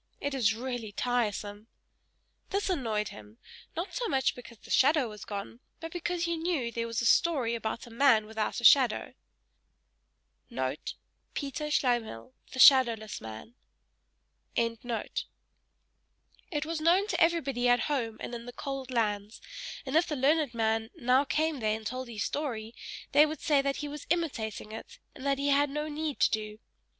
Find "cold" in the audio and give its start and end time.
18.53-18.89